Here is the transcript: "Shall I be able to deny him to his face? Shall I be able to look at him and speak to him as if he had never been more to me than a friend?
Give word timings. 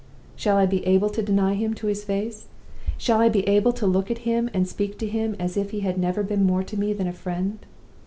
"Shall 0.35 0.57
I 0.57 0.65
be 0.65 0.83
able 0.87 1.11
to 1.11 1.21
deny 1.21 1.53
him 1.53 1.75
to 1.75 1.85
his 1.85 2.03
face? 2.03 2.47
Shall 2.97 3.21
I 3.21 3.29
be 3.29 3.47
able 3.47 3.71
to 3.73 3.85
look 3.85 4.09
at 4.09 4.17
him 4.25 4.49
and 4.51 4.67
speak 4.67 4.97
to 4.97 5.05
him 5.05 5.35
as 5.39 5.55
if 5.57 5.69
he 5.69 5.81
had 5.81 5.99
never 5.99 6.23
been 6.23 6.43
more 6.43 6.63
to 6.63 6.75
me 6.75 6.91
than 6.91 7.05
a 7.07 7.13
friend? 7.13 7.59